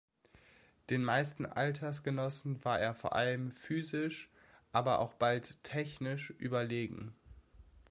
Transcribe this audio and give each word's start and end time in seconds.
Den 0.89 1.03
meisten 1.03 1.45
Altersgenossen 1.45 2.65
war 2.65 2.79
er 2.79 2.95
vor 2.95 3.13
allem 3.13 3.51
physisch, 3.51 4.31
aber 4.71 4.97
auch 4.97 5.13
bald 5.13 5.61
technisch 5.61 6.31
überlegen. 6.39 7.13